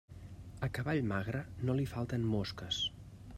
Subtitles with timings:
[0.67, 2.81] Al cavall magre no li falten mosques.